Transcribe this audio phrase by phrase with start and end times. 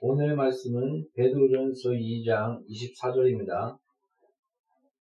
[0.00, 3.78] 오늘 말씀은 베드로전서 2장 24절입니다.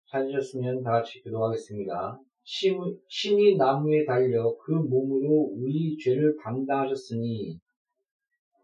[0.09, 2.20] 찾으셨으면 다 같이 기도하겠습니다.
[2.44, 7.60] 신이 나무에 달려 그 몸으로 우리 죄를 감당하셨으니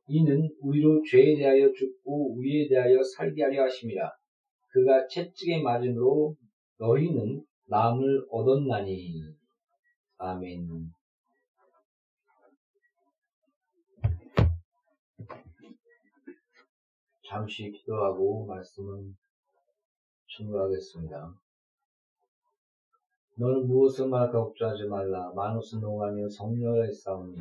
[0.08, 4.10] 이는 우리로 죄에 대하여 죽고 우리에 대하여 살게 하려 하심이라.
[4.70, 6.36] 그가 채찍에 맞음으로
[6.80, 9.22] 너희는 남을 얻었나니.
[10.18, 10.68] 아멘.
[17.28, 19.16] 잠시 기도하고 말씀은
[20.28, 21.34] 충고하겠습니다.
[23.38, 25.32] 너는 무엇을 말할까 걱정하지 말라.
[25.34, 27.38] 만옷은 농하며 성령을 싸우니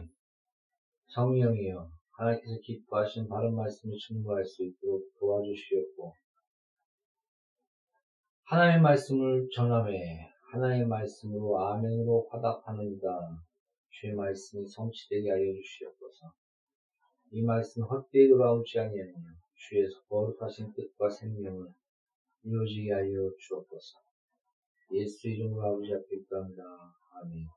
[1.08, 6.14] 성령이여 하나님께서 기뻐하신 바른 말씀을 충고할 수 있도록 도와주시옵고
[8.44, 13.38] 하나님의 말씀을 전함해 하나님의 말씀으로 아멘으로 화답하는가
[13.90, 16.32] 주의 말씀이 성취되게 하여 주시옵소서.
[17.32, 21.72] 이 말씀 헛되이 돌아오지 아니하며 주의 거룩하신 뜻과 생명을
[22.42, 23.98] 이루어지게 하여 주옵소서.
[24.92, 26.62] 예수 이름으로 아버지 앞에 기도합니다.
[27.12, 27.48] 아멘.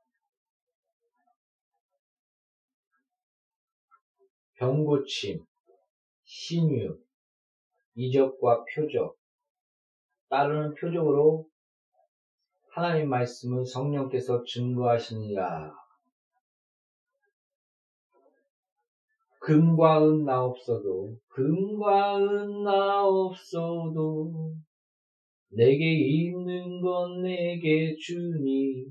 [4.54, 5.44] 병고침,
[6.24, 6.98] 신유,
[7.94, 9.18] 이적과 표적,
[10.30, 11.48] 따르는 표적으로
[12.70, 15.87] 하나님 말씀은 성령께서 증거하시니라.
[19.40, 24.54] 금과 은 나 없어도, 금과 은 나 없어도,
[25.50, 28.86] 내게 있는 건 내게 주니,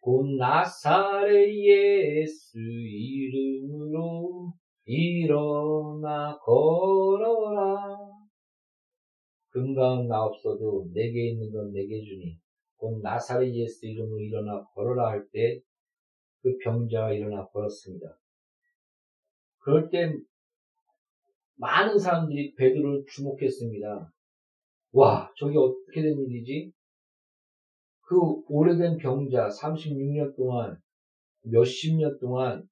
[0.00, 4.52] 곧 나사렛 예수 이름으로
[4.86, 7.98] 일어나 걸어라.
[9.50, 12.38] 금과 은 나 없어도 내게 있는 건 내게 주니,
[12.76, 15.60] 곧 나사렛 예수 이름으로 일어나 걸어라 할 때
[16.42, 18.18] 그 병자가 일어나 걸었습니다.
[19.60, 20.14] 그럴 때
[21.56, 24.12] 많은 사람들이 베드로를 주목했습니다.
[24.92, 26.72] 와, 저게 어떻게 된 일이지?
[28.02, 28.16] 그
[28.48, 30.80] 오래된 병자, 36년 동안,
[31.42, 32.66] 몇십 년 동안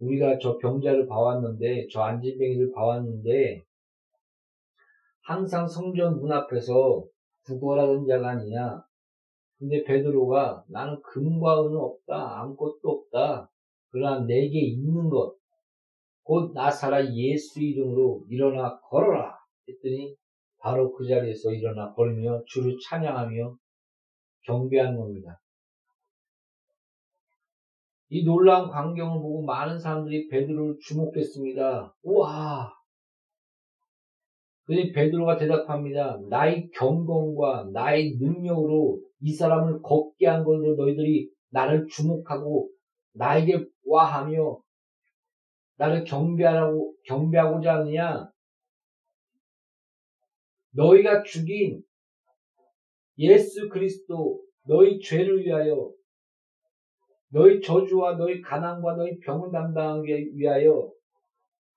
[0.00, 3.62] 우리가 저 병자를 봐왔는데, 저 안진뱅이를 봐왔는데,
[5.22, 7.04] 항상 성전 문 앞에서
[7.44, 8.82] 구걸하던 자가 아니냐.
[9.58, 12.40] 근데 베드로가 나는 금과 은은 없다.
[12.40, 13.50] 아무것도 없다.
[13.90, 15.36] 그러나 내게 있는 것,
[16.30, 19.36] 곧 나사라 예수 이름으로 일어나 걸어라
[19.68, 20.14] 했더니
[20.60, 23.56] 바로 그 자리에서 일어나 걸으며 주를 찬양하며
[24.44, 25.40] 경배하는 겁니다.
[28.10, 31.96] 이 놀라운 광경을 보고 많은 사람들이 베드로를 주목했습니다.
[32.04, 32.74] 우와!
[34.66, 36.16] 그런데 베드로가 대답합니다.
[36.28, 42.70] 나의 경건과 나의 능력으로 이 사람을 걷게 한 걸로 너희들이 나를 주목하고
[43.14, 44.60] 나에게 와하며
[45.80, 48.30] 나를 경배하라고, 경배하고자 하느냐?
[50.72, 51.82] 너희가 죽인
[53.16, 55.90] 예수 그리스도, 너희 죄를 위하여,
[57.30, 60.92] 너희 저주와 너희 가난과 너희 병을 담당하기 위하여,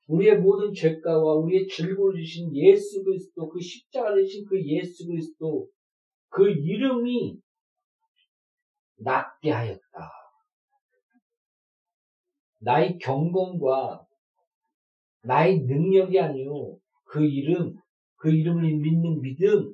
[0.08, 5.70] 우리의 모든 죄가와 우리의 질고를 주신 예수 그리스도, 그 십자가 되신 그 예수 그리스도,
[6.28, 7.38] 그 이름이
[8.98, 10.23] 낫게 하였다.
[12.64, 14.06] 나의 경건과
[15.24, 16.78] 나의 능력이 아니요.
[17.04, 17.76] 그 이름,
[18.16, 19.74] 그 이름을 믿는 믿음,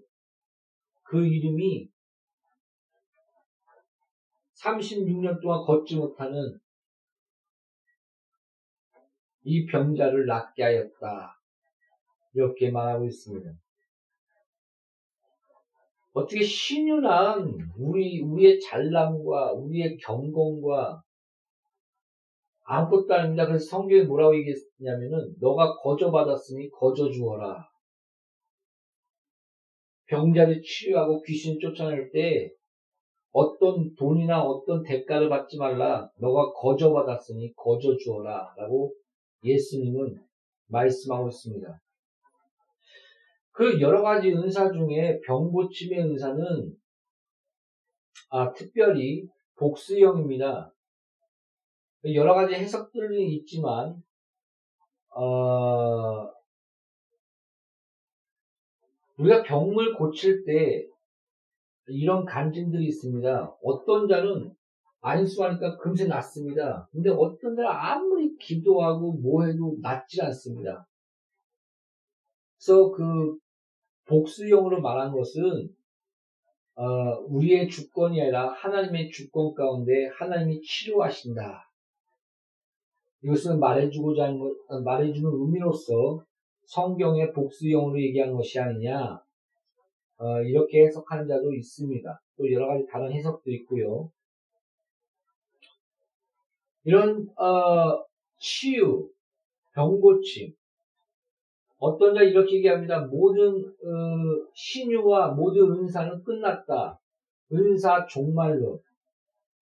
[1.04, 1.90] 그 이름이
[4.56, 6.60] 36년 동안 걷지 못하는
[9.44, 11.40] 이 병자를 낫게 하였다.
[12.34, 13.52] 이렇게 말하고 있습니다.
[16.14, 21.04] 어떻게 신유난 우리, 우리의 잘남과 우리의 경건과
[22.72, 23.48] 아무것도 아닙니다.
[23.48, 27.68] 그래서 성경에 뭐라고 얘기했냐면은 너가 거저 받았으니 거저 주어라.
[30.06, 32.52] 병자를 치료하고 귀신 쫓아낼 때
[33.32, 36.12] 어떤 돈이나 어떤 대가를 받지 말라.
[36.20, 38.54] 너가 거저 받았으니 거저 주어라.
[38.56, 38.94] 라고
[39.44, 40.22] 예수님은
[40.68, 41.82] 말씀하고 있습니다.
[43.52, 46.76] 그 여러 가지 은사 중에 병고침의 은사는
[48.30, 50.72] 아, 특별히 복수형입니다.
[52.06, 54.02] 여러 가지 해석들이 있지만,
[55.16, 56.30] 어,
[59.18, 60.88] 우리가 병을 고칠 때
[61.88, 63.58] 이런 간증들이 있습니다.
[63.64, 64.54] 어떤 자는
[65.02, 66.88] 안수하니까 금세 낫습니다.
[66.92, 70.88] 근데 어떤 자는 아무리 기도하고 뭐 해도 낫지 않습니다.
[72.58, 73.38] 그래서 그
[74.06, 75.70] 복수형으로 말한 것은
[76.76, 81.69] 어, 우리의 주권이 아니라 하나님의 주권 가운데 하나님이 치료하신다.
[83.24, 86.24] 이것을 말해주고자 하는 것, 말해주는 의미로서
[86.66, 89.22] 성경의 복수형으로 얘기한 것이 아니냐
[90.18, 92.22] 어, 이렇게 해석하는 자도 있습니다.
[92.38, 94.12] 또 여러 가지 다른 해석도 있고요.
[96.84, 98.06] 이런 어,
[98.38, 99.10] 치유,
[99.74, 100.54] 병고침
[101.80, 103.06] 어떤 자 이렇게 얘기합니다.
[103.06, 107.00] 모든 어, 신유와 모든 은사는 끝났다.
[107.52, 108.80] 은사 종말론.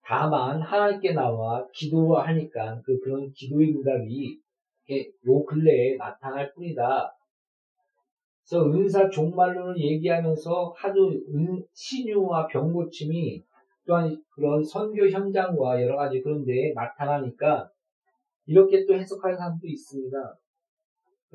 [0.08, 4.40] 다만 하나님께 나와 기도하니까 그 그런 기도의 응답이
[5.28, 7.14] 요 근래에 나타날 뿐이다.
[8.48, 13.44] 그래서 은사 종말론을 얘기하면서 하도 은, 신유와 병고침이
[13.86, 17.70] 또한 그런 선교 현장과 여러 가지 그런 데에 나타나니까
[18.46, 20.38] 이렇게 또 해석하는 사람도 있습니다.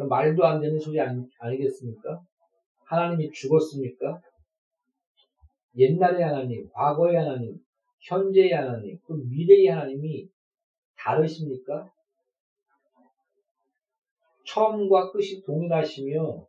[0.08, 2.22] 말도 안 되는 소리 아니, 아니겠습니까?
[2.86, 4.18] 하나님이 죽었습니까?
[5.76, 7.58] 옛날의 하나님, 과거의 하나님,
[8.02, 10.28] 현재의 하나님, 또 미래의 하나님이
[10.96, 11.90] 다르십니까?
[14.44, 16.46] 처음과 끝이 동일하시며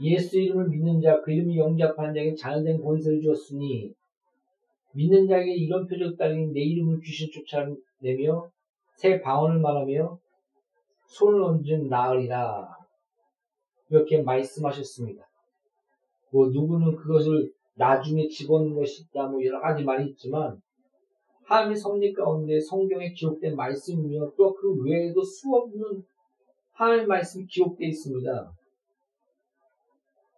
[0.00, 3.92] 예수 이름을 믿는 자, 그 이름이 영접하는 자에게 자연된 권세를 주었으니
[4.92, 8.50] 믿는 자에게 이런 표적 따르니 내 이름을 주신 쫓아내며
[8.96, 10.18] 새 방언을 말하며
[11.06, 12.68] 손을 얹은 나으리라
[13.90, 15.28] 이렇게 말씀하셨습니다.
[16.30, 20.60] 뭐 누구는 그것을 나중에 집어넣는 것이 있다 뭐 여러 가지 말이 있지만
[21.46, 26.02] 하나님의 섭리 가운데 성경에 기록된 말씀이며 또 그 외에도 수없는
[26.72, 28.52] 하나님의 말씀이 기록되어 있습니다.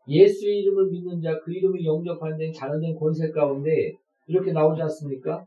[0.08, 3.96] 예수의 이름을 믿는 자, 그 이름을 영접하는 데는 자녀된 권세 가운데
[4.26, 5.46] 이렇게 나오지 않습니까?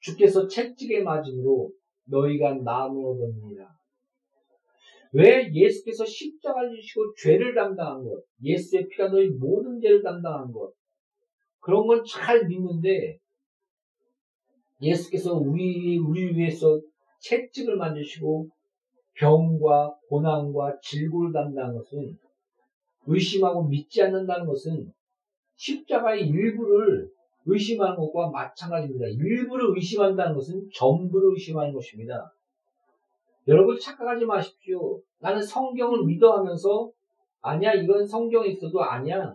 [0.00, 1.70] 주께서 채찍에 맞음으로
[2.06, 3.76] 너희가 나누어 봅니다.
[5.12, 10.72] 왜 예수께서 십자가를 지시고 죄를 담당한 것, 예수의 피가 너희 모든 죄를 담당한 것,
[11.60, 13.18] 그런 건 잘 믿는데,
[14.80, 16.80] 예수께서 우리, 우리 위해서
[17.20, 18.48] 채찍을 만드시고,
[19.14, 22.16] 병과 고난과 질고를 담당한 것은,
[23.06, 24.92] 의심하고 믿지 않는다는 것은,
[25.56, 27.10] 십자가의 일부를
[27.46, 29.06] 의심하는 것과 마찬가지입니다.
[29.08, 32.32] 일부를 의심한다는 것은 전부를 의심하는 것입니다.
[33.48, 35.00] 여러분 착각하지 마십시오.
[35.18, 36.90] 나는 성경을 믿어 하면서
[37.40, 39.34] 아니야 이건 성경에 있어도 아니야.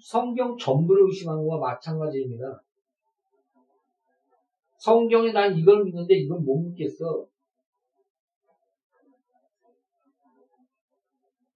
[0.00, 2.62] 성경 전부를 의심하는 것과 마찬가지입니다.
[4.78, 7.26] 성경에 난 이걸 믿는데 이건 못 믿겠어.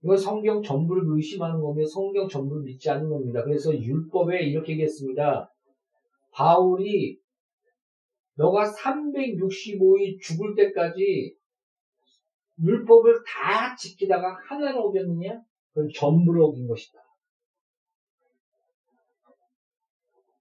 [0.02, 3.42] 이건 성경 전부를 의심하는 거며 성경 전부를 믿지 않는 겁니다.
[3.42, 5.50] 그래서 율법에 이렇게 얘기했습니다.
[6.32, 7.18] 바울이
[8.34, 11.34] 너가 365일 죽을 때까지
[12.62, 15.42] 율법을 다 지키다가 하나를 어겼느냐?
[15.72, 17.00] 그건 전부를 어긴 것이다.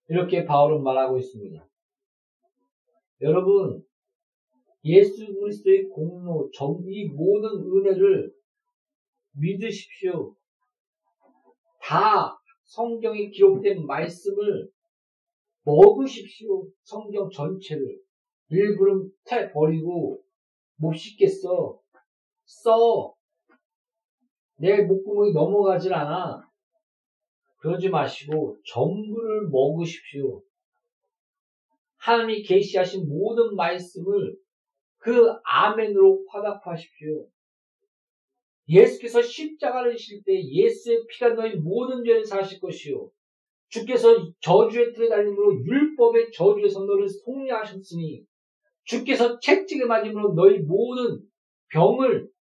[0.10, 1.68] 이렇게 바울은 말하고 있습니다.
[3.22, 3.84] 여러분,
[4.86, 6.50] 예수 그리스도의 공로,
[6.88, 8.34] 이 모든 은혜를
[9.32, 10.36] 믿으십시오.
[11.82, 14.70] 다 성경에 기록된 말씀을
[15.64, 16.68] 먹으십시오.
[16.84, 18.00] 성경 전체를.
[18.50, 20.22] 일부는 태 버리고
[20.76, 21.83] 못 씻겠어.
[22.62, 23.14] 써.
[24.58, 26.48] 내 목구멍이 넘어가질 않아.
[27.58, 30.42] 그러지 마시고 전부를 먹으십시오.
[31.98, 34.36] 하나님이 계시하신 모든 말씀을
[34.98, 37.28] 그 아멘으로 화답하십시오.
[38.68, 43.10] 예수께서 십자가를 지실 때 예수의 피가 너희 모든 죄를 사실 것이요.
[43.70, 48.24] 주께서 저주의 틀에 달림으로 율법의 저주에서 너를 속리하셨으니
[48.84, 51.22] 주께서 채찍에 맞음으로 너희 모든
[51.70, 52.33] 병을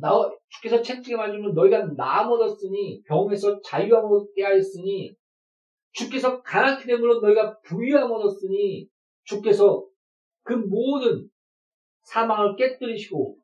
[0.00, 0.10] 나,
[0.48, 5.14] 주께서 채찍에 맞으면 너희가 나음 얻었으니 병에서 자유함 얻게 하였으니
[5.92, 8.86] 주께서 가난케 됨으로 너희가 부유함 얻었으니
[9.24, 9.84] 주께서
[10.42, 11.28] 그 모든
[12.02, 13.36] 사망을 깨뜨리시고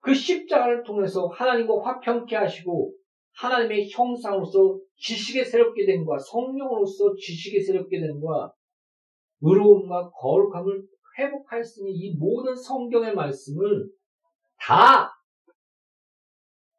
[0.00, 2.94] 그 십자가를 통해서 하나님과 화평케 하시고
[3.36, 8.52] 하나님의 형상으로서 지식에 새롭게 된과 성령으로서 지식에 새롭게 된과
[9.40, 10.82] 의로움과 거룩함을
[11.18, 13.88] 회복하였으니 이 모든 성경의 말씀을
[14.60, 15.17] 다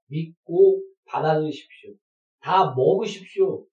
[0.10, 1.94] 믿고 받아들이십시오.
[2.40, 3.66] 다 먹으십시오.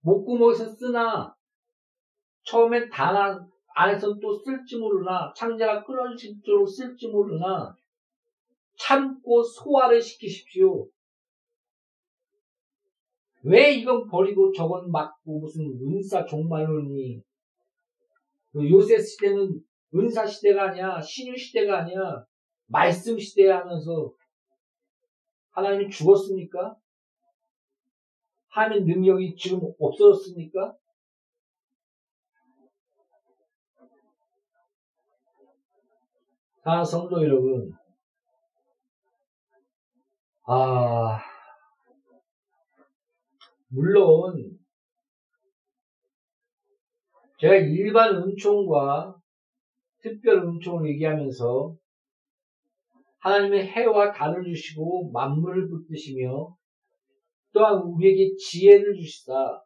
[0.00, 1.34] 목구멍에서 쓰나
[2.44, 7.74] 처음엔 단 안에서 또 쓸지 모르나 창자가 끊어질도록 쓸지 모르나
[8.78, 10.86] 참고 소화를 시키십시오.
[13.42, 17.22] 왜 이건 버리고 저건 맞고 무슨 은사 종말론이
[18.52, 19.60] 그 요새 시대는
[19.94, 22.24] 은사 시대가 아니야 신유 시대가 아니야
[22.66, 24.12] 말씀 시대 하면서
[25.54, 26.76] 하나님이 죽었습니까?
[28.48, 30.76] 하나님 능력이 지금 없어졌습니까?
[36.64, 37.74] 사 성도 여러분,
[40.46, 41.20] 아,
[43.68, 44.58] 물론,
[47.38, 49.20] 제가 일반 은총과
[50.00, 51.76] 특별 은총을 얘기하면서
[53.24, 56.54] 하나님의 해와 달을 주시고 만물을 붙드시며
[57.54, 59.64] 또한 우리에게 지혜를 주시다.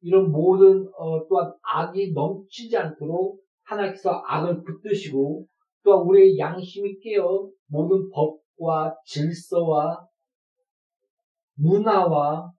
[0.00, 5.46] 이런 모든 어, 또한 악이 넘치지 않도록 하나님께서 악을 붙드시고
[5.84, 10.04] 또한 우리의 양심이 깨어 모든 법과 질서와
[11.56, 12.50] 문화와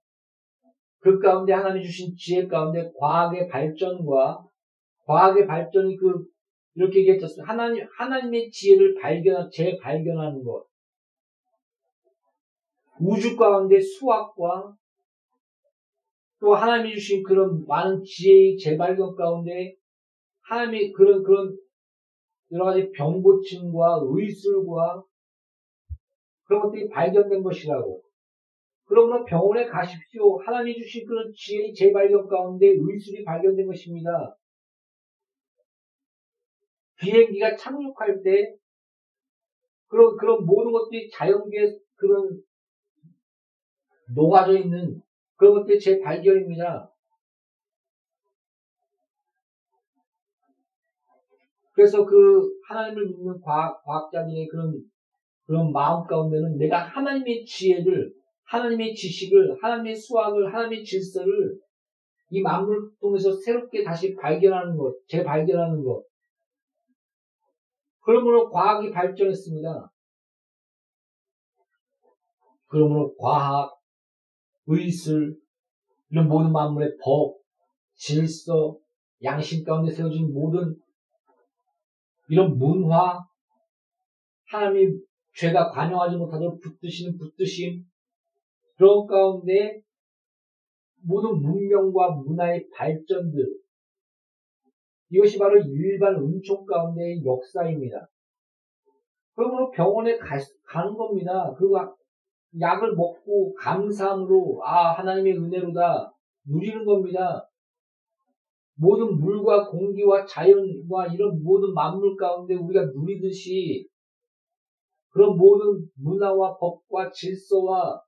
[1.00, 4.42] 그 가운데 하나님 주신 지혜 가운데 과학의 발전과
[5.06, 6.26] 과학의 발전이 그
[6.76, 7.46] 이렇게 얘기했었어요.
[7.46, 10.66] 하나님 하나님의 지혜를 발견 재발견하는 것.
[13.00, 14.76] 우주 가운데 수학과
[16.40, 19.76] 또 하나님이 주신 그런 많은 지혜의 재발견 가운데
[20.42, 21.58] 하나님이 그런 그런
[22.52, 25.04] 여러 가지 병고침과 의술과
[26.44, 28.02] 그런 것들이 발견된 것이라고.
[28.86, 30.38] 그러므로 병원에 가십시오.
[30.38, 34.38] 하나님이 주신 그런 지혜의 재발견 가운데 의술이 발견된 것입니다.
[37.06, 38.56] 비행기가 착륙할 때
[39.88, 42.42] 그런 그런 모든 것들이 자연계에 그런
[44.14, 45.02] 녹아져 있는
[45.36, 46.92] 그런 것들이 제 발견입니다.
[51.74, 54.82] 그래서 그 하나님을 믿는 과학, 과학자들의 그런
[55.46, 58.14] 그런 마음 가운데는 내가 하나님의 지혜를
[58.46, 61.60] 하나님의 지식을, 하나님의 수학을, 하나님의 질서를
[62.30, 66.04] 이 만물 통해서 새롭게 다시 발견하는 것, 재발견하는 것.
[68.06, 69.92] 그러므로 과학이 발전했습니다.
[72.68, 73.72] 그러므로 과학,
[74.68, 75.36] 의술,
[76.10, 77.38] 이런 모든 만물의 법,
[77.96, 78.78] 질서,
[79.24, 80.76] 양심 가운데 세워진 모든
[82.30, 83.26] 이런 문화,
[84.50, 85.00] 하나님이
[85.36, 87.84] 죄가 관여하지 못하도록 붙드시는 붙드심,
[88.78, 89.82] 그런 가운데
[91.02, 93.65] 모든 문명과 문화의 발전들,
[95.10, 98.08] 이것이 바로 일반 은총 가운데의 역사입니다.
[99.36, 101.54] 그러므로 병원에 가, 가는 겁니다.
[101.58, 101.78] 그리고
[102.60, 106.14] 약을 먹고 감사함으로 아 하나님의 은혜로다
[106.48, 107.48] 누리는 겁니다.
[108.78, 113.88] 모든 물과 공기와 자연과 이런 모든 만물 가운데 우리가 누리듯이
[115.10, 118.02] 그런 모든 문화와 법과 질서와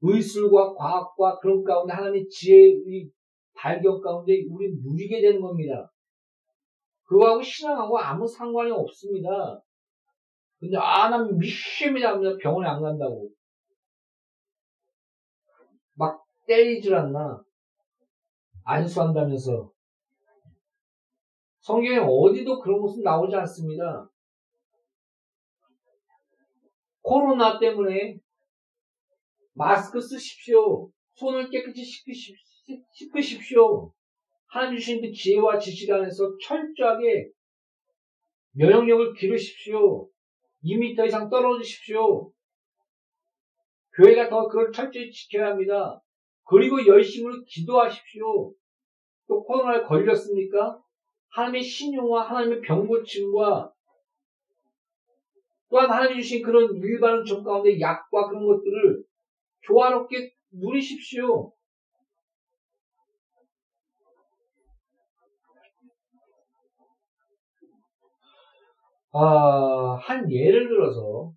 [0.00, 3.10] 의술과 과학과 그런 가운데 하나님의 지혜의
[3.56, 5.90] 발견 가운데 우리 누리게 되는 겁니다.
[7.08, 9.62] 그거하고 신앙하고 아무 상관이 없습니다.
[10.60, 13.30] 근데 아, 난 미심이다 하면 병원에 안 간다고.
[15.94, 17.42] 막 때리질 않나.
[18.64, 19.72] 안수한다면서.
[21.60, 24.10] 성경에 어디도 그런 것은 나오지 않습니다.
[27.00, 28.18] 코로나 때문에
[29.54, 30.90] 마스크 쓰십시오.
[31.14, 31.82] 손을 깨끗이
[32.92, 33.92] 씻으십시오.
[34.48, 37.30] 하나님 주신 그 지혜와 지식 안에서 철저하게
[38.52, 40.08] 면역력을 기르십시오.
[40.64, 42.32] 2미터 이상 떨어지십시오.
[43.96, 46.00] 교회가 더 그걸 철저히 지켜야 합니다.
[46.44, 48.54] 그리고 열심히 기도하십시오.
[49.26, 50.80] 또 코로나에 걸렸습니까?
[51.30, 53.72] 하나님의 신용과 하나님의 병고침과
[55.70, 59.04] 또한 하나님 주신 그런 일반은 정 가운데 약과 그런 것들을
[59.60, 61.52] 조화롭게 누리십시오.
[69.12, 71.32] 아, 한 예를 들어서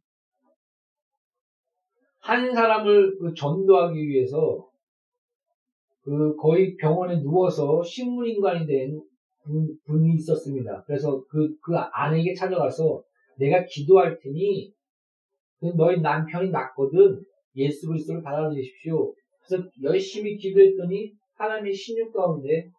[2.20, 4.68] 한 사람을 그 전도하기 위해서
[6.04, 9.02] 그 거의 병원에 누워서 식물인간이 된
[9.44, 10.84] 분, 분이 있었습니다.
[10.86, 13.04] 그래서 그, 그 아내에게 찾아가서
[13.38, 14.72] 내가 기도할 테니
[15.60, 17.24] 그 너희 남편이 낫거든
[17.56, 19.14] 예수 그리스도를 받아들이십시오.
[19.46, 22.70] 그래서 열심히 기도했더니 하나님의 신육 가운데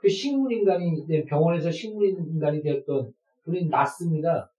[0.00, 3.12] 그 식물인간이 병원에서 식물인간이 되었던
[3.46, 4.52] 분이 낫습니다.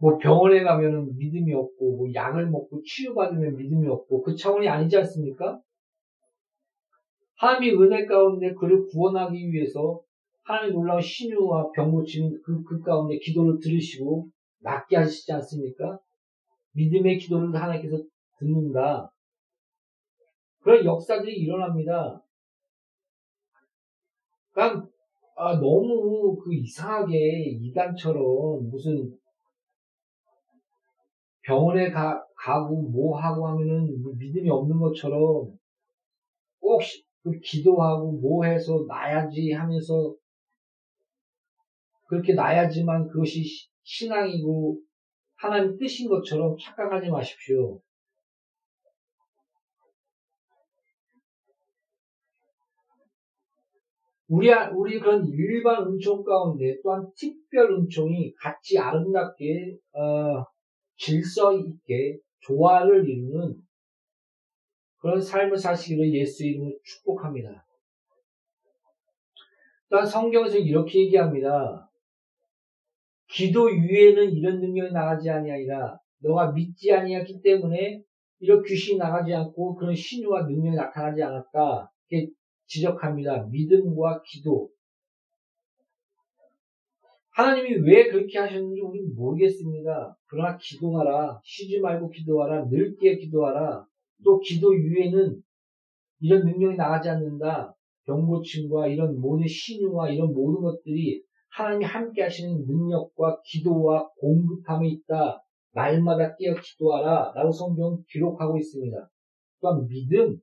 [0.00, 5.60] 뭐 병원에 가면은 믿음이 없고 뭐 약을 먹고 치유받으면 믿음이 없고 그 차원이 아니지 않습니까?
[7.36, 10.00] 하나님의 은혜 가운데 그를 구원하기 위해서
[10.44, 14.28] 하나님의 놀라운 신유와 병 고치는 그, 그 가운데 기도를 들으시고
[14.60, 15.98] 낫게 하시지 않습니까?
[16.72, 18.02] 믿음의 기도를 하나님께서
[18.38, 19.12] 듣는다.
[20.60, 22.22] 그런 역사들이 일어납니다.
[24.52, 24.88] 그러니까
[25.40, 29.16] 아, 너무 그 이상하게 이단처럼 무슨
[31.42, 35.56] 병원에 가, 가고 뭐 하고 하면은 뭐 믿음이 없는 것처럼
[36.58, 40.12] 꼭그 기도하고 뭐 해서 나야지 하면서
[42.08, 43.44] 그렇게 나야지만 그것이
[43.84, 44.76] 신앙이고
[45.36, 47.80] 하나님 뜻인 것처럼 착각하지 마십시오.
[54.28, 60.44] 우리, 우리 그런 일반 은총 가운데 또한 특별 은총이 같이 아름답게, 어,
[60.96, 63.56] 질서 있게 조화를 이루는
[64.98, 67.64] 그런 삶을 사시기를 예수 이름으로 축복합니다.
[69.88, 71.88] 또한 성경에서 이렇게 얘기합니다.
[73.30, 75.98] 기도 위에는 이런 능력이 나가지 아니하니라.
[76.20, 78.02] 너가 믿지 아니했기 때문에
[78.40, 81.90] 이런 귀신이 나가지 않고 그런 신유와 능력이 나타나지 않았다.
[82.68, 83.46] 지적합니다.
[83.50, 84.70] 믿음과 기도.
[87.32, 90.16] 하나님이 왜 그렇게 하셨는지 우리는 모르겠습니다.
[90.26, 91.40] 그러나 기도하라.
[91.44, 92.66] 쉬지 말고 기도하라.
[92.66, 93.86] 늙게 기도하라.
[94.24, 95.40] 또 기도 위에는
[96.20, 97.76] 이런 능력이 나가지 않는다.
[98.06, 105.42] 병고침과 이런 모든 신유와 이런 모든 것들이 하나님이 함께 하시는 능력과 기도와 공급함이 있다.
[105.72, 107.32] 날마다 뛰어 기도하라.
[107.34, 109.10] 라고 성경 기록하고 있습니다.
[109.60, 110.40] 또한 믿음.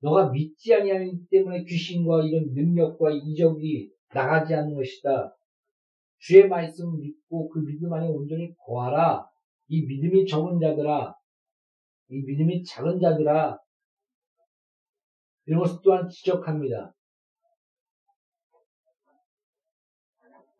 [0.00, 5.36] 너가 믿지 아니하기 때문에 귀신과 이런 능력과 이적이 나가지 않는 것이다.
[6.18, 9.26] 주의 말씀을 믿고 그 믿음 안에 온전히 거하라.
[9.68, 11.14] 이 믿음이 적은 자들아,
[12.08, 13.58] 이 믿음이 작은 자들아,
[15.46, 16.94] 이런 것을 또한 지적합니다.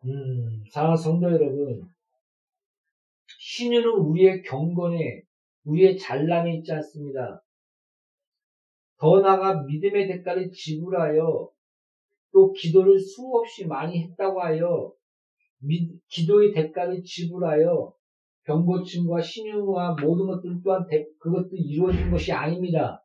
[0.05, 1.87] 음, 사랑하는 성도 여러분,
[3.39, 5.21] 신유는 우리의 경건에,
[5.65, 7.40] 우리의 잔란에 있지 않습니다.
[9.01, 11.49] 더 나아가 믿음의 대가를 지불하여
[12.31, 14.93] 또 기도를 수없이 많이 했다고 하여
[16.07, 17.91] 기도의 대가를 지불하여
[18.43, 23.01] 병고침과 신유와 모든 것들 또한 대, 그것도 이루어진 것이 아닙니다.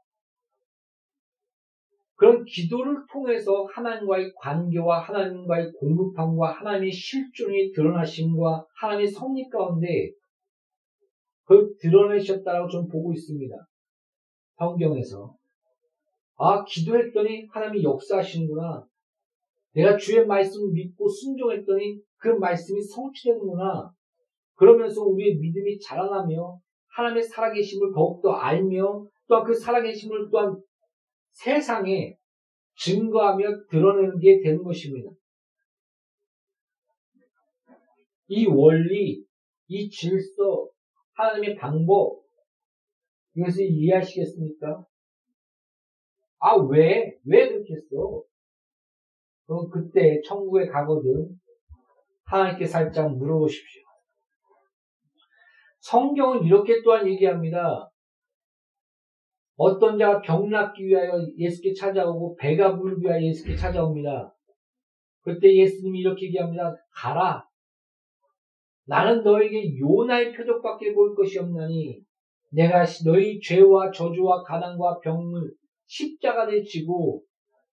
[2.15, 10.11] 그런 기도를 통해서 하나님과의 관계와 하나님과의 공급함과 하나님의 실존이 드러나심과 하나님의 섭리 가운데
[11.45, 13.55] 그걸 드러내셨다라고 저는 보고 있습니다.
[14.59, 15.35] 성경에서.
[16.37, 18.87] 아, 기도했더니 하나님이 역사하시는구나.
[19.72, 23.90] 내가 주의 말씀을 믿고 순종했더니 그 말씀이 성취되는구나.
[24.55, 30.57] 그러면서 우리의 믿음이 자라나며 하나님의 살아계심을 더욱더 알며 또한 그 살아계심을 또한
[31.33, 32.16] 세상에
[32.79, 35.11] 증거하며 드러내는 게 되는 것입니다.
[38.29, 39.25] 이 원리,
[39.68, 40.68] 이 질서,
[41.12, 42.22] 하나님의 방법,
[43.35, 44.85] 이것을 이해하시겠습니까?
[46.38, 47.12] 아, 왜?
[47.25, 48.22] 왜 그렇게 했어?
[49.46, 51.29] 그럼 그때 천국에 가거든
[52.25, 53.83] 하나님께 살짝 물어보십시오.
[55.81, 57.88] 성경은 이렇게 또한 얘기합니다.
[59.57, 64.35] 어떤 자가 병 낫기 위하여 예수께 찾아오고 배가 부르기 위하여 예수께 찾아옵니다.
[65.22, 66.75] 그때 예수님이 이렇게 얘기합니다.
[66.90, 67.44] 가라.
[68.87, 72.01] 나는 너에게 요나의 표적밖에 볼 것이 없나니
[72.53, 75.51] 내가 너희 죄와 저주와 가난과 병을
[75.87, 77.22] 십자가에 지고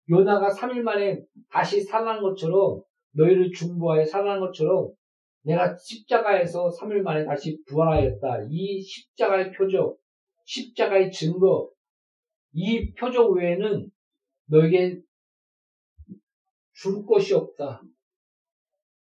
[0.10, 4.92] 요나가 3일 만에 다시 살아난 것처럼 너희를 중보하여 살아난 것처럼
[5.44, 8.48] 내가 십자가에서 3일 만에 다시 부활하였다.
[8.50, 9.98] 이 십자가의 표적,
[10.46, 11.70] 십자가의 증거,
[12.54, 13.90] 이 표적 외에는
[14.48, 15.02] 너에게
[16.74, 17.82] 줄 것이 없다.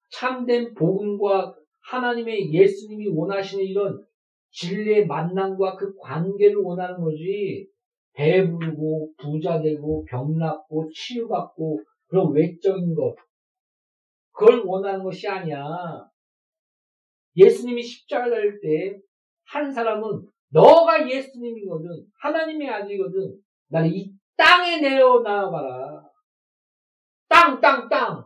[0.10, 1.56] 참된 복음과
[1.90, 4.06] 하나님의 예수님이 원하시는 이런
[4.52, 7.68] 진리의 만남과 그 관계를 원하는 거지.
[8.18, 13.16] 배부르고 부자 되고 병났고 치유받고 그런 외적인 것
[14.32, 15.64] 그걸 원하는 것이 아니야.
[17.36, 22.06] 예수님이 십자가 달릴 때한 사람은 너가 예수님이거든.
[22.20, 23.40] 하나님의 아들이거든.
[23.70, 26.04] 나는 이 땅에 내려놔봐라.
[27.30, 28.26] 땅, 땅, 땅.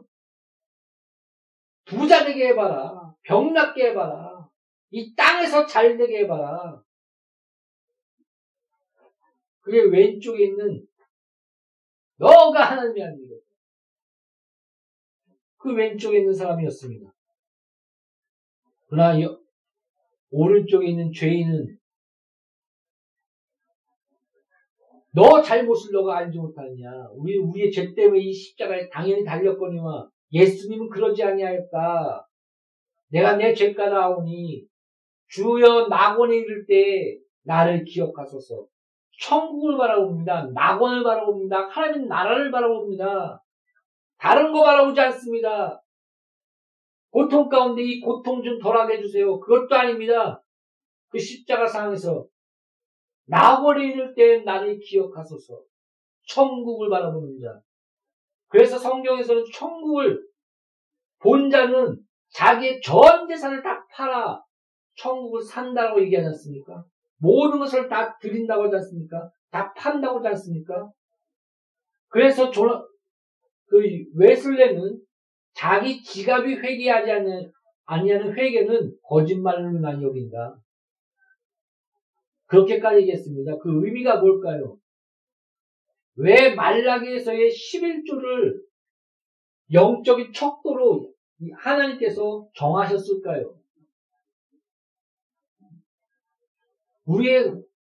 [1.86, 3.14] 부자 되게 해봐라.
[3.24, 4.48] 병났게 해봐라.
[4.92, 6.82] 이 땅에서 잘 되게 해봐라.
[9.72, 10.86] 그게 왼쪽에 있는
[12.18, 13.42] 너가 하나님의 아들이거든.
[15.58, 17.10] 그 왼쪽에 있는 사람이었습니다.
[18.90, 19.16] 그러나
[20.30, 21.78] 오른쪽에 있는 죄인은
[25.14, 27.08] 너 잘못을 너가 알지 못하느냐.
[27.14, 32.28] 우리, 우리의 죄 때문에 이 십자가에 당연히 달렸거니와 예수님은 그러지 아니하였다.
[33.08, 34.68] 내가 내 죄가 나오니
[35.30, 38.71] 주여 낙원에 이를 때 나를 기억하소서.
[39.22, 40.48] 천국을 바라봅니다.
[40.54, 41.68] 낙원을 바라봅니다.
[41.68, 43.42] 하나님 나라를 바라봅니다.
[44.18, 45.82] 다른 거 바라보지 않습니다.
[47.12, 49.40] 고통 가운데 이 고통 좀 덜하게 해주세요.
[49.40, 50.42] 그것도 아닙니다.
[51.10, 52.26] 그 십자가 상에서
[53.26, 55.62] 나버리 이를 때 나를 기억하소서.
[56.28, 57.62] 천국을 자.
[58.48, 60.26] 그래서 성경에서는 천국을
[61.20, 61.98] 본 자는
[62.30, 64.42] 자기의 전 재산을 다 팔아
[64.96, 66.84] 천국을 산다고 얘기하지 않습니까?
[67.22, 69.32] 모든 것을 다 드린다고 하지 않습니까?
[69.52, 70.92] 다 판다고 하지 않습니까?
[72.08, 72.64] 그래서 조,
[73.68, 73.78] 그
[74.16, 75.00] 웨슬레는
[75.54, 77.52] 자기 지갑이 회개하지 않는,
[77.86, 80.58] 아니하는 회개는 거짓말로 난 여긴다.
[82.48, 83.58] 그렇게까지 얘기했습니다.
[83.60, 84.78] 그 의미가 뭘까요?
[86.16, 88.62] 왜 말라기에서의 11조를
[89.72, 91.14] 영적인 척도로
[91.56, 93.61] 하나님께서 정하셨을까요?
[97.06, 97.54] 우리의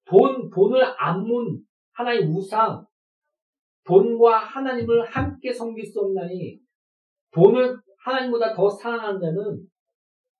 [0.07, 1.63] 돈, 돈을 안문
[1.93, 2.87] 하나의 우상,
[3.85, 6.59] 돈과 하나님을 함께 섬길 수 없나니
[7.33, 9.67] 돈을 하나님보다 더 사랑하는 자는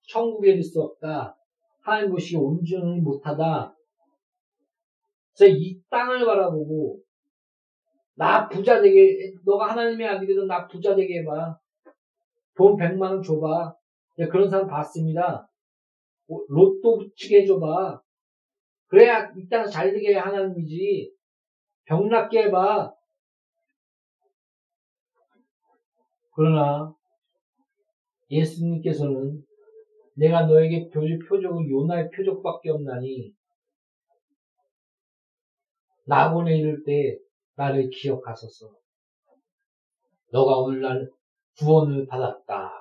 [0.07, 1.35] 천국에 이를 수 없다.
[1.81, 3.75] 하나님 보시기 온전히 못하다.
[5.47, 6.99] 이 땅을 바라보고
[8.15, 11.59] 나 부자 되게 너가 하나님의 아들이든 나 부자 되게 해봐.
[12.55, 13.75] 돈 100만 원 줘봐.
[14.31, 15.47] 그런 사람 봤습니다.
[16.47, 18.01] 로또 붙이게 해줘봐.
[18.87, 21.11] 그래야 이 땅에서 잘 되게 해 하나님이지.
[21.85, 22.93] 병낫게 해봐.
[26.35, 26.93] 그러나
[28.29, 29.45] 예수님께서는
[30.15, 33.33] 내가 너에게 표적, 표적은 요나의 표적밖에 없나니
[36.05, 37.17] 나보내 이를 때
[37.55, 38.75] 나를 기억하소서.
[40.31, 41.09] 너가 오늘날
[41.57, 42.71] 구원을 받았다.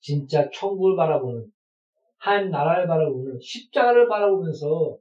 [0.00, 1.50] 진짜 천국을 바라보는
[2.20, 4.98] 한 나라를 바라보는 십자가를 바라보면서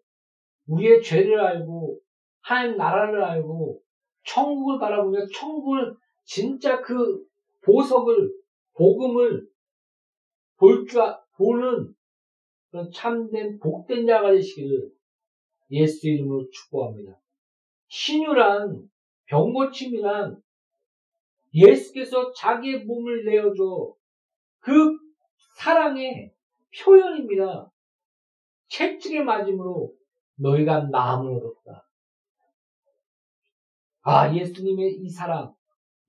[0.67, 1.99] 우리의 죄를 알고
[2.39, 3.81] 한 나라를 알고
[4.23, 7.21] 천국을 바라보며 천국을 진짜 그
[7.61, 8.31] 보석을
[8.73, 9.47] 복음을
[10.57, 11.01] 볼 줄
[11.35, 11.93] 보는
[12.69, 14.89] 그런 참된 복된 자가 되시기를
[15.71, 17.19] 예수 이름으로 축복합니다.
[17.89, 18.89] 신유란
[19.25, 20.41] 병고침이란
[21.53, 23.93] 예수께서 자기의 몸을 내어줘
[24.59, 24.97] 그
[25.57, 26.31] 사랑의
[26.77, 27.71] 표현입니다.
[28.67, 29.93] 채찍에 맞음으로
[30.35, 31.87] 너희가 나음을 얻었다.
[34.01, 35.53] 아, 예수님의 이 사랑,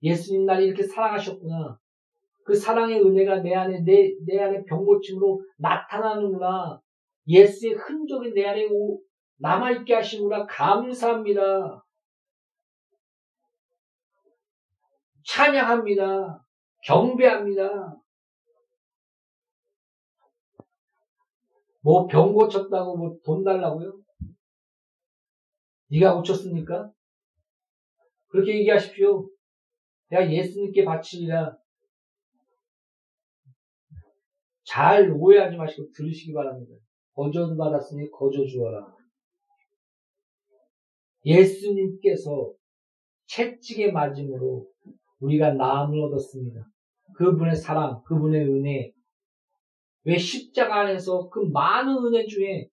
[0.01, 1.79] 예수님 날 이렇게 사랑하셨구나.
[2.43, 6.81] 그 사랑의 은혜가 내 안에, 내, 내 안에 병고침으로 나타나는구나.
[7.27, 8.67] 예수의 흔적이 내 안에
[9.37, 10.45] 남아있게 하시는구나.
[10.47, 11.85] 감사합니다.
[15.25, 16.45] 찬양합니다.
[16.83, 17.95] 경배합니다.
[21.81, 23.99] 뭐 병 고쳤다고 뭐 돈 달라고요?
[25.89, 26.91] 네가 고쳤습니까?
[28.27, 29.29] 그렇게 얘기하십시오.
[30.09, 31.57] 내가 예수님께 바치리라.
[34.63, 36.75] 잘 오해하지 마시고 들으시기 바랍니다.
[37.13, 38.95] 거저 받았으니 거저 주어라.
[41.25, 42.53] 예수님께서
[43.27, 44.65] 채찍에 맞음으로
[45.19, 46.65] 우리가 나음을 얻었습니다.
[47.15, 48.93] 그분의 사랑, 그분의 은혜.
[50.03, 52.67] 왜 십자가 안에서 그 많은 은혜 중에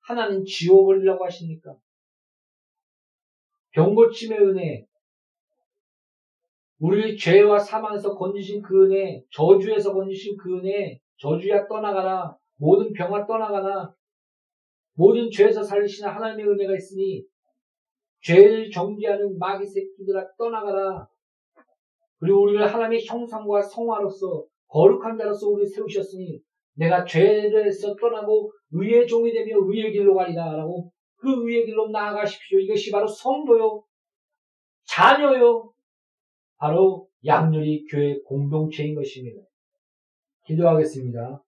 [0.00, 1.76] 하나는 지워버리려고 하십니까?
[3.72, 4.86] 병고침의 은혜,
[6.78, 13.94] 우리 죄와 사망에서 건지신 그 은혜, 저주에서 건지신 그 은혜, 저주야 떠나가라, 모든 병아 떠나가라,
[14.94, 17.24] 모든 죄에서 살리시는 하나님의 은혜가 있으니
[18.20, 21.06] 죄를 정죄하는 마귀 새끼들아 떠나가라.
[22.18, 26.40] 그리고 우리를 하나님의 형상과 성화로서 거룩한 자로서 우리를 세우셨으니
[26.76, 32.58] 내가 죄에서 떠나고 의의 종이 되며 의의 길로 가리라 라고 그 의의 길로 나아가십시오.
[32.60, 33.82] 이것이 바로 성도요.
[34.84, 35.72] 자녀요.
[36.58, 39.40] 바로 양률이 교회 공동체인 것입니다.
[40.46, 41.42] 기도하겠습니다.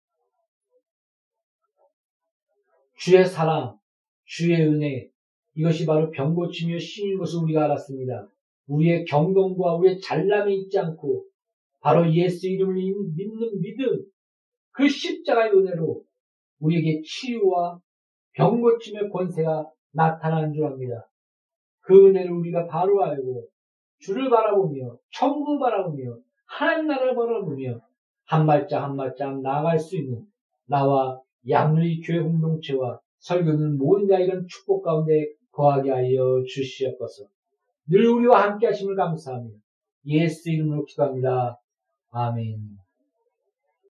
[2.96, 3.78] 주의 사랑,
[4.24, 5.08] 주의 은혜,
[5.54, 8.28] 이것이 바로 병고치며 신인 것을 우리가 알았습니다.
[8.66, 11.24] 우리의 경건과 우리의 잘남이 있지 않고
[11.80, 14.04] 바로 예수 이름을 믿는 믿음,
[14.78, 16.04] 그 십자가의 은혜로
[16.60, 17.80] 우리에게 치유와
[18.34, 21.08] 병 고침의 권세가 나타나는 줄 압니다.
[21.80, 23.48] 그 은혜를 우리가 바로 알고
[23.98, 27.80] 주를 바라보며 천국 바라보며 하나님 나라를 바라보며
[28.26, 30.24] 한 발짝 한 발짝 나아갈 수 있는
[30.66, 37.24] 나와 양의 교회 공동체와 설교는 모든 자 이런 축복 가운데 거하게 하여 주시옵소서.
[37.88, 39.50] 늘 우리와 함께 하심을 감사하며
[40.06, 41.58] 예수 이름으로 기도합니다.
[42.10, 42.78] 아멘.